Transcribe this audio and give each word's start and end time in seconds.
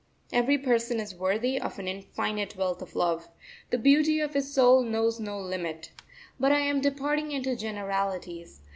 Every 0.33 0.57
person 0.57 0.99
is 0.99 1.13
worthy 1.13 1.61
of 1.61 1.77
an 1.77 1.87
infinite 1.87 2.55
wealth 2.55 2.81
of 2.81 2.95
love 2.95 3.27
the 3.69 3.77
beauty 3.77 4.19
of 4.19 4.33
his 4.33 4.51
soul 4.51 4.81
knows 4.81 5.19
no 5.19 5.39
limit.... 5.39 5.91
But 6.39 6.51
I 6.51 6.61
am 6.61 6.81
departing 6.81 7.31
into 7.31 7.55
generalities. 7.55 8.61